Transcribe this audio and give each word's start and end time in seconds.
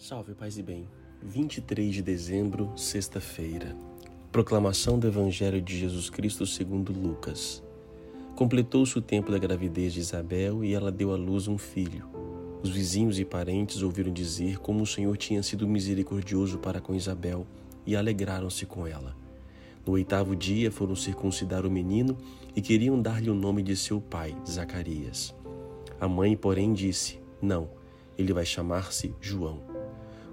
Salve, 0.00 0.32
paz 0.32 0.56
e 0.56 0.62
bem. 0.62 0.88
23 1.20 1.92
de 1.92 2.02
dezembro, 2.02 2.70
sexta-feira. 2.76 3.76
Proclamação 4.30 4.96
do 4.96 5.08
Evangelho 5.08 5.60
de 5.60 5.76
Jesus 5.76 6.08
Cristo 6.08 6.46
segundo 6.46 6.92
Lucas. 6.92 7.64
Completou-se 8.36 8.96
o 8.96 9.02
tempo 9.02 9.32
da 9.32 9.38
gravidez 9.38 9.92
de 9.92 9.98
Isabel 9.98 10.62
e 10.62 10.72
ela 10.72 10.92
deu 10.92 11.12
à 11.12 11.16
luz 11.16 11.48
um 11.48 11.58
filho. 11.58 12.08
Os 12.62 12.70
vizinhos 12.70 13.18
e 13.18 13.24
parentes 13.24 13.82
ouviram 13.82 14.12
dizer 14.12 14.60
como 14.60 14.84
o 14.84 14.86
Senhor 14.86 15.16
tinha 15.16 15.42
sido 15.42 15.66
misericordioso 15.66 16.58
para 16.58 16.80
com 16.80 16.94
Isabel 16.94 17.44
e 17.84 17.96
alegraram-se 17.96 18.66
com 18.66 18.86
ela. 18.86 19.16
No 19.84 19.94
oitavo 19.94 20.36
dia 20.36 20.70
foram 20.70 20.94
circuncidar 20.94 21.66
o 21.66 21.70
menino 21.70 22.16
e 22.54 22.62
queriam 22.62 23.02
dar-lhe 23.02 23.30
o 23.30 23.34
nome 23.34 23.64
de 23.64 23.76
seu 23.76 24.00
pai, 24.00 24.36
Zacarias. 24.48 25.34
A 26.00 26.06
mãe, 26.06 26.36
porém, 26.36 26.72
disse: 26.72 27.18
Não, 27.42 27.68
ele 28.16 28.32
vai 28.32 28.46
chamar-se 28.46 29.12
João. 29.20 29.67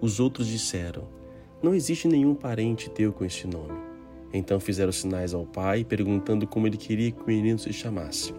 Os 0.00 0.18
outros 0.18 0.46
disseram: 0.46 1.06
Não 1.62 1.74
existe 1.74 2.08
nenhum 2.08 2.34
parente 2.34 2.88
teu 2.90 3.12
com 3.12 3.24
este 3.24 3.46
nome. 3.46 3.78
Então 4.32 4.58
fizeram 4.60 4.92
sinais 4.92 5.34
ao 5.34 5.44
pai, 5.44 5.84
perguntando 5.84 6.46
como 6.46 6.66
ele 6.66 6.76
queria 6.76 7.10
que 7.10 7.22
o 7.22 7.26
menino 7.26 7.58
se 7.58 7.72
chamasse. 7.72 8.32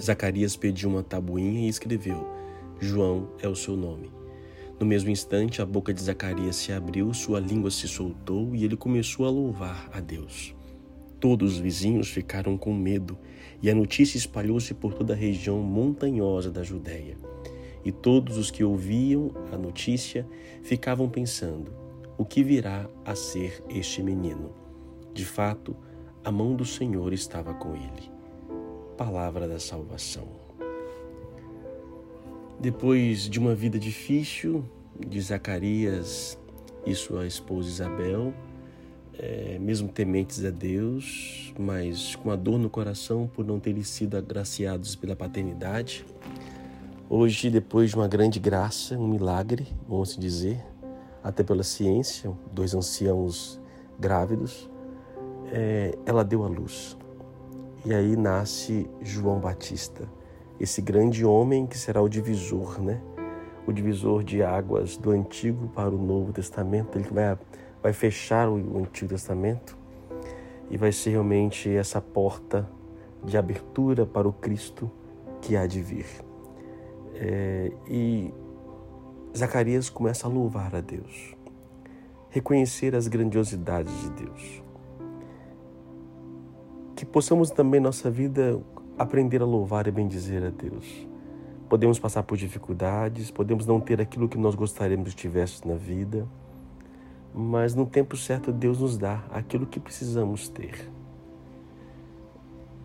Zacarias 0.00 0.56
pediu 0.56 0.90
uma 0.90 1.02
tabuinha 1.02 1.66
e 1.66 1.68
escreveu: 1.68 2.26
João 2.78 3.30
é 3.40 3.48
o 3.48 3.56
seu 3.56 3.76
nome. 3.76 4.10
No 4.78 4.86
mesmo 4.86 5.10
instante, 5.10 5.60
a 5.60 5.66
boca 5.66 5.92
de 5.92 6.02
Zacarias 6.02 6.56
se 6.56 6.72
abriu, 6.72 7.12
sua 7.12 7.38
língua 7.38 7.70
se 7.70 7.86
soltou 7.86 8.54
e 8.54 8.64
ele 8.64 8.76
começou 8.76 9.26
a 9.26 9.30
louvar 9.30 9.90
a 9.92 10.00
Deus. 10.00 10.54
Todos 11.18 11.54
os 11.54 11.58
vizinhos 11.58 12.08
ficaram 12.08 12.56
com 12.56 12.72
medo 12.72 13.18
e 13.60 13.68
a 13.68 13.74
notícia 13.74 14.16
espalhou-se 14.16 14.72
por 14.72 14.94
toda 14.94 15.12
a 15.12 15.16
região 15.16 15.58
montanhosa 15.58 16.50
da 16.50 16.62
Judéia. 16.62 17.18
E 17.84 17.90
todos 17.90 18.36
os 18.36 18.50
que 18.50 18.62
ouviam 18.62 19.30
a 19.52 19.56
notícia 19.56 20.26
ficavam 20.62 21.08
pensando: 21.08 21.72
o 22.18 22.24
que 22.24 22.42
virá 22.42 22.88
a 23.04 23.14
ser 23.14 23.62
este 23.68 24.02
menino? 24.02 24.52
De 25.12 25.24
fato, 25.24 25.76
a 26.22 26.30
mão 26.30 26.54
do 26.54 26.64
Senhor 26.64 27.12
estava 27.12 27.54
com 27.54 27.74
ele. 27.74 28.10
Palavra 28.96 29.48
da 29.48 29.58
salvação. 29.58 30.28
Depois 32.60 33.22
de 33.22 33.38
uma 33.38 33.54
vida 33.54 33.78
difícil 33.78 34.64
de 34.98 35.18
Zacarias 35.18 36.38
e 36.84 36.94
sua 36.94 37.26
esposa 37.26 37.68
Isabel, 37.68 38.34
é, 39.18 39.58
mesmo 39.58 39.88
tementes 39.88 40.44
a 40.44 40.50
Deus, 40.50 41.54
mas 41.58 42.14
com 42.16 42.30
a 42.30 42.36
dor 42.36 42.58
no 42.58 42.68
coração 42.68 43.26
por 43.26 43.44
não 43.44 43.58
terem 43.58 43.82
sido 43.82 44.16
agraciados 44.16 44.94
pela 44.94 45.16
paternidade, 45.16 46.04
Hoje, 47.12 47.50
depois 47.50 47.90
de 47.90 47.96
uma 47.96 48.06
grande 48.06 48.38
graça, 48.38 48.96
um 48.96 49.08
milagre, 49.08 49.66
vamos 49.88 50.16
dizer, 50.16 50.64
até 51.24 51.42
pela 51.42 51.64
ciência, 51.64 52.30
dois 52.52 52.72
anciãos 52.72 53.60
grávidos, 53.98 54.70
é, 55.50 55.98
ela 56.06 56.22
deu 56.22 56.44
à 56.44 56.46
luz. 56.46 56.96
E 57.84 57.92
aí 57.92 58.14
nasce 58.14 58.88
João 59.02 59.40
Batista, 59.40 60.08
esse 60.60 60.80
grande 60.80 61.24
homem 61.24 61.66
que 61.66 61.76
será 61.76 62.00
o 62.00 62.08
divisor, 62.08 62.80
né? 62.80 63.02
O 63.66 63.72
divisor 63.72 64.22
de 64.22 64.44
águas 64.44 64.96
do 64.96 65.10
Antigo 65.10 65.66
para 65.74 65.90
o 65.90 65.98
Novo 65.98 66.32
Testamento. 66.32 66.96
Ele 66.96 67.08
vai, 67.10 67.36
vai 67.82 67.92
fechar 67.92 68.48
o 68.48 68.78
Antigo 68.78 69.08
Testamento 69.08 69.76
e 70.70 70.76
vai 70.76 70.92
ser 70.92 71.10
realmente 71.10 71.74
essa 71.74 72.00
porta 72.00 72.70
de 73.24 73.36
abertura 73.36 74.06
para 74.06 74.28
o 74.28 74.32
Cristo 74.32 74.88
que 75.40 75.56
há 75.56 75.66
de 75.66 75.82
vir. 75.82 76.29
É, 77.22 77.70
e 77.86 78.32
Zacarias 79.36 79.90
começa 79.90 80.26
a 80.26 80.30
louvar 80.30 80.74
a 80.74 80.80
Deus, 80.80 81.36
reconhecer 82.30 82.96
as 82.96 83.08
grandiosidades 83.08 83.92
de 84.00 84.24
Deus. 84.24 84.62
Que 86.96 87.04
possamos 87.04 87.50
também 87.50 87.78
nossa 87.78 88.10
vida 88.10 88.58
aprender 88.98 89.42
a 89.42 89.44
louvar 89.44 89.86
e 89.86 89.90
bendizer 89.90 90.42
a 90.42 90.48
Deus. 90.48 91.06
Podemos 91.68 91.98
passar 91.98 92.22
por 92.22 92.38
dificuldades, 92.38 93.30
podemos 93.30 93.66
não 93.66 93.80
ter 93.80 94.00
aquilo 94.00 94.26
que 94.26 94.38
nós 94.38 94.54
gostaríamos 94.54 95.10
que 95.10 95.20
tivesse 95.20 95.68
na 95.68 95.74
vida, 95.74 96.26
mas 97.34 97.74
no 97.74 97.84
tempo 97.84 98.16
certo 98.16 98.50
Deus 98.50 98.80
nos 98.80 98.96
dá 98.96 99.24
aquilo 99.30 99.66
que 99.66 99.78
precisamos 99.78 100.48
ter 100.48 100.90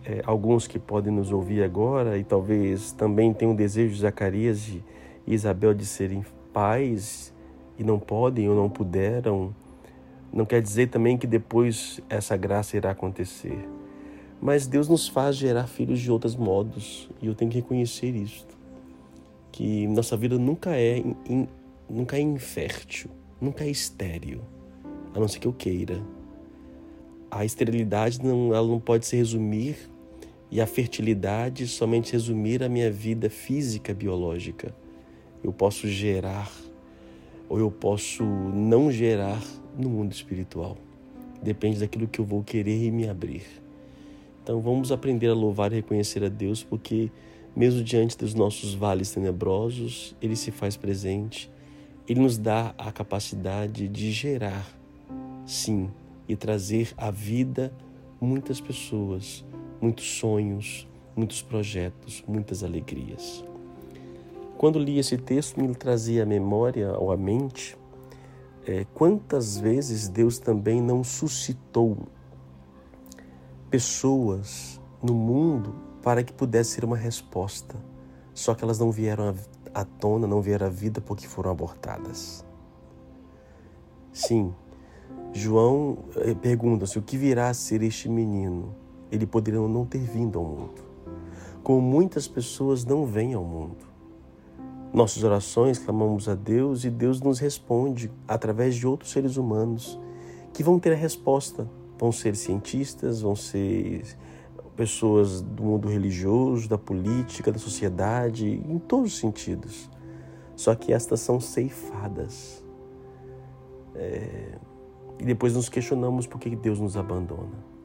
é, 0.08 0.22
alguns 0.24 0.68
que 0.68 0.78
podem 0.78 1.12
nos 1.12 1.32
ouvir 1.32 1.64
agora 1.64 2.16
e 2.16 2.22
talvez 2.22 2.92
também 2.92 3.34
tenham 3.34 3.52
o 3.52 3.56
desejo 3.56 3.92
de 3.92 4.00
Zacarias 4.00 4.68
e 4.68 4.84
Isabel 5.26 5.74
de 5.74 5.84
serem 5.84 6.24
pais 6.52 7.34
e 7.76 7.82
não 7.82 7.98
podem 7.98 8.48
ou 8.48 8.54
não 8.54 8.70
puderam, 8.70 9.52
não 10.32 10.46
quer 10.46 10.62
dizer 10.62 10.90
também 10.90 11.18
que 11.18 11.26
depois 11.26 12.00
essa 12.08 12.36
graça 12.36 12.76
irá 12.76 12.92
acontecer. 12.92 13.68
Mas 14.40 14.68
Deus 14.68 14.88
nos 14.88 15.08
faz 15.08 15.34
gerar 15.34 15.66
filhos 15.66 15.98
de 15.98 16.10
outros 16.10 16.36
modos 16.36 17.10
e 17.20 17.26
eu 17.26 17.34
tenho 17.34 17.50
que 17.50 17.56
reconhecer 17.56 18.14
isto. 18.14 18.56
Que 19.50 19.88
nossa 19.88 20.16
vida 20.16 20.38
nunca 20.38 20.76
é, 20.76 20.98
in, 20.98 21.48
nunca 21.90 22.16
é 22.16 22.20
infértil, 22.20 23.10
nunca 23.40 23.64
é 23.64 23.70
estéril, 23.70 24.40
a 25.12 25.18
não 25.18 25.26
ser 25.26 25.40
que 25.40 25.48
eu 25.48 25.52
queira. 25.52 26.00
A 27.28 27.44
esterilidade 27.44 28.24
não, 28.24 28.54
ela 28.54 28.68
não 28.68 28.78
pode 28.78 29.04
se 29.04 29.16
resumir 29.16 29.76
e 30.50 30.60
a 30.60 30.66
fertilidade 30.66 31.66
somente 31.66 32.12
resumir 32.12 32.62
a 32.62 32.68
minha 32.68 32.90
vida 32.90 33.28
física 33.28 33.92
biológica. 33.92 34.74
Eu 35.42 35.52
posso 35.52 35.88
gerar 35.88 36.50
ou 37.48 37.58
eu 37.58 37.70
posso 37.70 38.24
não 38.24 38.90
gerar 38.90 39.42
no 39.76 39.88
mundo 39.88 40.12
espiritual. 40.12 40.76
Depende 41.42 41.78
daquilo 41.78 42.08
que 42.08 42.20
eu 42.20 42.24
vou 42.24 42.42
querer 42.42 42.84
e 42.84 42.90
me 42.90 43.08
abrir. 43.08 43.44
Então 44.42 44.60
vamos 44.60 44.90
aprender 44.92 45.28
a 45.28 45.34
louvar 45.34 45.72
e 45.72 45.76
reconhecer 45.76 46.24
a 46.24 46.28
Deus, 46.28 46.62
porque 46.62 47.10
mesmo 47.54 47.82
diante 47.82 48.16
dos 48.16 48.34
nossos 48.34 48.74
vales 48.74 49.10
tenebrosos, 49.10 50.14
Ele 50.20 50.36
se 50.36 50.50
faz 50.50 50.76
presente. 50.76 51.50
Ele 52.08 52.20
nos 52.20 52.38
dá 52.38 52.74
a 52.78 52.92
capacidade 52.92 53.88
de 53.88 54.12
gerar, 54.12 54.66
sim, 55.44 55.90
e 56.28 56.36
trazer 56.36 56.92
à 56.96 57.10
vida 57.10 57.72
muitas 58.20 58.60
pessoas 58.60 59.44
muitos 59.80 60.18
sonhos, 60.18 60.88
muitos 61.14 61.42
projetos, 61.42 62.22
muitas 62.26 62.62
alegrias. 62.62 63.44
Quando 64.58 64.78
li 64.78 64.98
esse 64.98 65.18
texto, 65.18 65.60
me 65.60 65.74
trazia 65.74 66.22
à 66.22 66.26
memória 66.26 66.98
ou 66.98 67.12
à 67.12 67.16
mente 67.16 67.76
é, 68.66 68.84
quantas 68.94 69.58
vezes 69.58 70.08
Deus 70.08 70.38
também 70.38 70.80
não 70.80 71.04
suscitou 71.04 71.96
pessoas 73.70 74.80
no 75.02 75.14
mundo 75.14 75.74
para 76.02 76.22
que 76.22 76.32
pudesse 76.32 76.70
ser 76.70 76.84
uma 76.84 76.96
resposta, 76.96 77.76
só 78.32 78.54
que 78.54 78.64
elas 78.64 78.78
não 78.78 78.90
vieram 78.90 79.34
à 79.74 79.84
tona, 79.84 80.26
não 80.26 80.40
vieram 80.40 80.66
à 80.66 80.70
vida 80.70 81.00
porque 81.00 81.26
foram 81.26 81.50
abortadas. 81.50 82.44
Sim, 84.12 84.54
João 85.32 85.98
eh, 86.16 86.34
pergunta-se 86.34 86.98
o 86.98 87.02
que 87.02 87.18
virá 87.18 87.50
a 87.50 87.54
ser 87.54 87.82
este 87.82 88.08
menino 88.08 88.74
ele 89.10 89.26
poderia 89.26 89.60
não 89.60 89.84
ter 89.84 89.98
vindo 89.98 90.38
ao 90.38 90.44
mundo. 90.44 90.82
Como 91.62 91.80
muitas 91.80 92.28
pessoas 92.28 92.84
não 92.84 93.04
vêm 93.04 93.34
ao 93.34 93.44
mundo. 93.44 93.84
Nossas 94.92 95.22
orações 95.22 95.78
clamamos 95.78 96.28
a 96.28 96.34
Deus 96.34 96.84
e 96.84 96.90
Deus 96.90 97.20
nos 97.20 97.38
responde 97.38 98.10
através 98.26 98.74
de 98.74 98.86
outros 98.86 99.10
seres 99.10 99.36
humanos 99.36 99.98
que 100.52 100.62
vão 100.62 100.78
ter 100.78 100.92
a 100.92 100.96
resposta. 100.96 101.68
Vão 101.98 102.12
ser 102.12 102.36
cientistas, 102.36 103.20
vão 103.20 103.34
ser 103.34 104.04
pessoas 104.76 105.40
do 105.40 105.62
mundo 105.62 105.88
religioso, 105.88 106.68
da 106.68 106.78
política, 106.78 107.50
da 107.50 107.58
sociedade, 107.58 108.46
em 108.46 108.78
todos 108.78 109.14
os 109.14 109.18
sentidos. 109.18 109.90
Só 110.54 110.74
que 110.74 110.92
estas 110.92 111.20
são 111.20 111.40
ceifadas. 111.40 112.64
É... 113.94 114.58
E 115.18 115.24
depois 115.24 115.54
nos 115.54 115.68
questionamos 115.68 116.26
por 116.26 116.38
que 116.38 116.54
Deus 116.54 116.78
nos 116.78 116.96
abandona. 116.96 117.75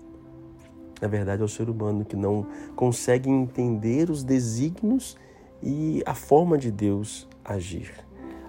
Na 1.02 1.08
verdade, 1.08 1.42
é 1.42 1.46
o 1.46 1.50
ser 1.50 1.68
humano 1.68 2.06
que 2.06 2.16
não 2.16 2.46
consegue 2.76 3.28
entender 3.28 4.12
os 4.12 4.24
desígnios 4.24 5.18
e 5.62 6.04
a 6.06 6.14
forma 6.14 6.58
de 6.58 6.72
Deus 6.72 7.28
agir, 7.44 7.92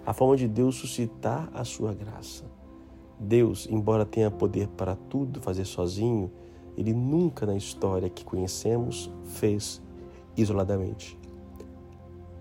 a 0.04 0.12
forma 0.12 0.37
de 0.37 0.46
Deus 0.46 0.76
suscitar 0.76 1.50
a 1.54 1.64
sua 1.64 1.94
graça. 1.94 2.44
Deus, 3.19 3.66
embora 3.70 4.04
tenha 4.04 4.31
poder 4.31 4.69
para 4.69 4.94
tudo 4.94 5.40
fazer 5.40 5.64
sozinho, 5.64 6.31
ele 6.76 6.93
nunca 6.93 7.46
na 7.46 7.56
história 7.56 8.08
que 8.10 8.25
conhecemos 8.25 9.10
fez 9.25 9.81
isoladamente. 10.37 11.19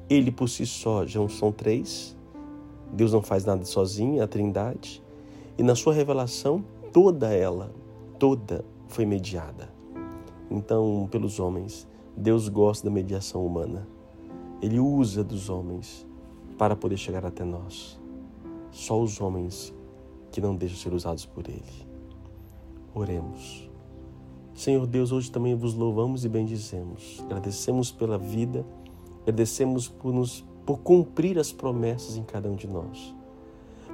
Ele 0.10 0.31
por 0.31 0.50
si 0.50 0.66
só 0.66 1.06
já 1.06 1.25
são 1.30 1.52
três. 1.52 2.18
Deus 2.92 3.14
não 3.14 3.22
faz 3.22 3.46
nada 3.46 3.64
sozinho, 3.64 4.22
a 4.22 4.28
Trindade. 4.28 5.02
E 5.57 5.64
na 5.64 5.75
sua 5.75 5.94
revelação, 5.94 6.64
toda 6.92 7.34
ela, 7.34 7.72
toda 8.19 8.66
foi 8.88 9.06
mediada. 9.06 9.81
Então, 10.51 11.07
pelos 11.09 11.39
homens, 11.39 11.88
Deus 12.15 12.50
gosta 12.50 12.89
da 12.89 12.94
mediação 12.94 13.45
humana. 13.45 13.88
Ele 14.62 14.80
usa 14.80 15.24
dos 15.24 15.50
homens 15.50 16.06
para 16.57 16.75
poder 16.75 16.98
chegar 16.98 17.25
até 17.25 17.45
nós. 17.45 17.98
só 18.69 19.01
os 19.01 19.19
homens 19.19 19.74
que 20.31 20.39
não 20.39 20.56
deixam 20.56 20.77
ser 20.77 20.94
usados 20.94 21.25
por 21.25 21.48
Ele. 21.48 21.88
Oremos. 22.94 23.69
Senhor 24.53 24.86
Deus, 24.86 25.12
hoje 25.12 25.31
também 25.31 25.56
vos 25.56 25.74
louvamos 25.74 26.24
e 26.24 26.30
bendizemos. 26.30 27.21
Agradecemos 27.25 27.92
pela 27.92 28.18
vida, 28.18 28.65
agradecemos 29.21 29.88
por, 29.88 30.13
nos, 30.13 30.45
por 30.65 30.80
cumprir 30.80 31.39
as 31.39 31.51
promessas 31.51 32.15
em 32.15 32.24
cada 32.24 32.50
um 32.50 32.56
de 32.56 32.68
nós, 32.68 33.13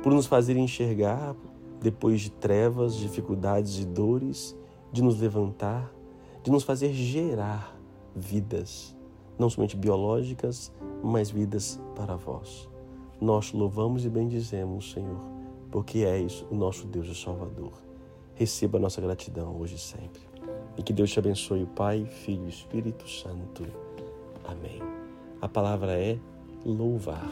por 0.03 0.11
nos 0.11 0.25
fazer 0.25 0.57
enxergar 0.57 1.35
depois 1.81 2.21
de 2.21 2.31
trevas, 2.31 2.95
dificuldades 2.95 3.79
e 3.79 3.85
dores, 3.85 4.55
de 4.91 5.01
nos 5.01 5.19
levantar, 5.19 5.91
de 6.47 6.51
nos 6.51 6.63
fazer 6.63 6.93
gerar 6.93 7.77
vidas, 8.15 8.95
não 9.37 9.49
somente 9.49 9.75
biológicas, 9.75 10.71
mas 11.03 11.29
vidas 11.29 11.77
para 11.93 12.15
vós. 12.15 12.69
Nós 13.19 13.51
louvamos 13.51 14.05
e 14.05 14.09
bendizemos, 14.09 14.93
Senhor, 14.93 15.19
porque 15.69 16.05
és 16.05 16.45
o 16.49 16.55
nosso 16.55 16.87
Deus 16.87 17.09
e 17.09 17.15
Salvador. 17.15 17.73
Receba 18.33 18.77
a 18.77 18.81
nossa 18.81 19.01
gratidão 19.01 19.59
hoje 19.59 19.75
e 19.75 19.77
sempre. 19.77 20.21
E 20.77 20.81
que 20.81 20.93
Deus 20.93 21.11
te 21.11 21.19
abençoe, 21.19 21.65
Pai, 21.75 22.05
Filho 22.05 22.45
e 22.45 22.49
Espírito 22.49 23.09
Santo. 23.09 23.65
Amém. 24.45 24.81
A 25.41 25.49
palavra 25.49 25.99
é 25.99 26.17
louvar. 26.65 27.29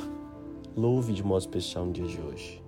Louve 0.75 1.13
de 1.13 1.23
modo 1.23 1.39
especial 1.39 1.85
no 1.85 1.93
dia 1.93 2.05
de 2.05 2.19
hoje. 2.19 2.64